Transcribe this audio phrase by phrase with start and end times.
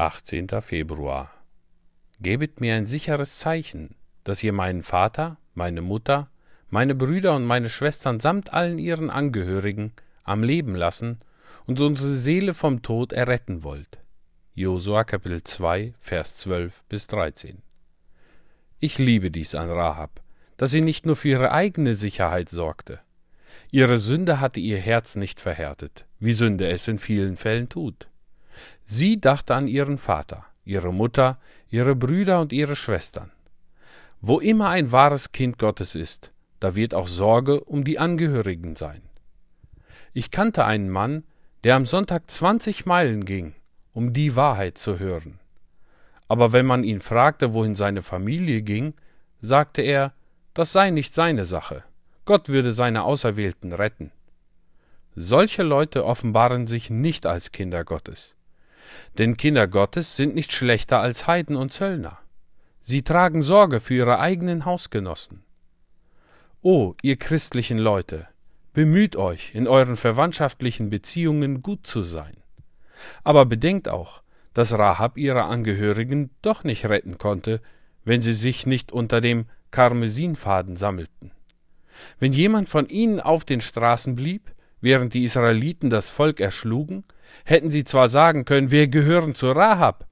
[0.00, 0.48] 18.
[0.62, 1.30] Februar.
[2.20, 6.30] Gebet mir ein sicheres Zeichen, dass ihr meinen Vater, meine Mutter,
[6.70, 9.92] meine Brüder und meine Schwestern samt allen ihren Angehörigen
[10.24, 11.20] am Leben lassen
[11.66, 13.98] und unsere Seele vom Tod erretten wollt.
[14.54, 17.58] Josua Kapitel 2, Vers 12 bis 13.
[18.78, 20.22] Ich liebe dies an Rahab,
[20.56, 23.00] dass sie nicht nur für ihre eigene Sicherheit sorgte.
[23.70, 28.08] Ihre Sünde hatte ihr Herz nicht verhärtet, wie Sünde es in vielen Fällen tut.
[28.84, 31.38] Sie dachte an ihren Vater, ihre Mutter,
[31.68, 33.30] ihre Brüder und ihre Schwestern.
[34.20, 39.02] Wo immer ein wahres Kind Gottes ist, da wird auch Sorge um die Angehörigen sein.
[40.12, 41.24] Ich kannte einen Mann,
[41.64, 43.54] der am Sonntag zwanzig Meilen ging,
[43.92, 45.38] um die Wahrheit zu hören.
[46.28, 48.94] Aber wenn man ihn fragte, wohin seine Familie ging,
[49.40, 50.12] sagte er,
[50.54, 51.84] das sei nicht seine Sache.
[52.24, 54.12] Gott würde seine Auserwählten retten.
[55.16, 58.36] Solche Leute offenbaren sich nicht als Kinder Gottes.
[59.18, 62.18] Denn Kinder Gottes sind nicht schlechter als Heiden und Zöllner.
[62.80, 65.42] Sie tragen Sorge für ihre eigenen Hausgenossen.
[66.62, 68.26] O, ihr christlichen Leute,
[68.72, 72.36] bemüht euch, in euren verwandtschaftlichen Beziehungen gut zu sein.
[73.24, 74.22] Aber bedenkt auch,
[74.54, 77.60] dass Rahab ihre Angehörigen doch nicht retten konnte,
[78.04, 81.32] wenn sie sich nicht unter dem Karmesinfaden sammelten.
[82.18, 87.04] Wenn jemand von ihnen auf den Straßen blieb, während die Israeliten das Volk erschlugen,
[87.44, 90.06] hätten sie zwar sagen können, wir gehören zu Rahab,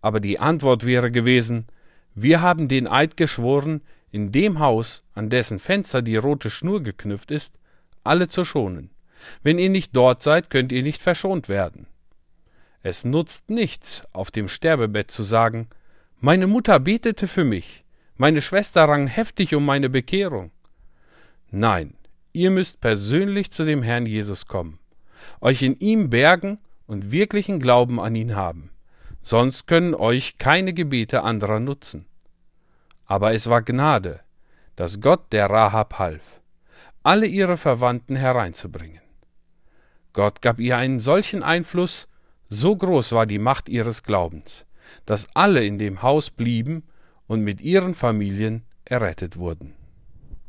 [0.00, 1.66] aber die Antwort wäre gewesen,
[2.14, 7.30] wir haben den Eid geschworen, in dem Haus, an dessen Fenster die rote Schnur geknüpft
[7.30, 7.54] ist,
[8.02, 8.90] alle zu schonen.
[9.42, 11.86] Wenn ihr nicht dort seid, könnt ihr nicht verschont werden.
[12.82, 15.68] Es nutzt nichts, auf dem Sterbebett zu sagen,
[16.18, 17.84] meine Mutter betete für mich,
[18.16, 20.50] meine Schwester rang heftig um meine Bekehrung.
[21.50, 21.94] Nein,
[22.32, 24.80] ihr müsst persönlich zu dem Herrn Jesus kommen
[25.40, 28.70] euch in ihm bergen und wirklichen Glauben an ihn haben.
[29.22, 32.06] Sonst können euch keine Gebete anderer nutzen.
[33.04, 34.20] Aber es war Gnade,
[34.76, 36.40] dass Gott der Rahab half,
[37.02, 39.00] alle ihre Verwandten hereinzubringen.
[40.12, 42.08] Gott gab ihr einen solchen Einfluss,
[42.48, 44.66] so groß war die Macht ihres Glaubens,
[45.06, 46.82] dass alle in dem Haus blieben
[47.26, 49.74] und mit ihren Familien errettet wurden.